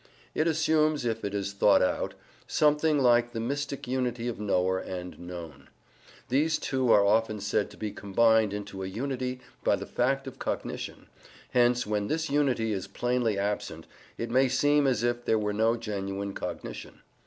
[0.33, 2.15] It assumes, if it is thought out,
[2.47, 5.67] something like the mystic unity of knower and known.
[6.29, 10.39] These two are often said to be combined into a unity by the fact of
[10.39, 11.05] cognition;
[11.51, 13.85] hence when this unity is plainly absent,
[14.17, 17.01] it may seem as if there were no genuine cognition.